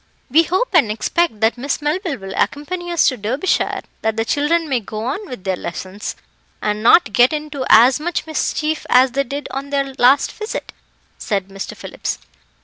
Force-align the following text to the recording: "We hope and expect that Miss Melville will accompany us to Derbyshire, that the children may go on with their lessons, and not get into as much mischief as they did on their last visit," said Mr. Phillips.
"We 0.31 0.41
hope 0.41 0.69
and 0.73 0.91
expect 0.91 1.41
that 1.41 1.59
Miss 1.59 1.79
Melville 1.79 2.17
will 2.17 2.33
accompany 2.35 2.91
us 2.91 3.07
to 3.09 3.17
Derbyshire, 3.17 3.81
that 4.01 4.17
the 4.17 4.25
children 4.25 4.67
may 4.67 4.79
go 4.79 5.05
on 5.05 5.29
with 5.29 5.43
their 5.43 5.55
lessons, 5.55 6.15
and 6.59 6.81
not 6.81 7.13
get 7.13 7.31
into 7.31 7.67
as 7.69 7.99
much 7.99 8.25
mischief 8.25 8.87
as 8.89 9.11
they 9.11 9.23
did 9.23 9.47
on 9.51 9.69
their 9.69 9.93
last 9.99 10.31
visit," 10.31 10.71
said 11.19 11.49
Mr. 11.49 11.77
Phillips. 11.77 12.17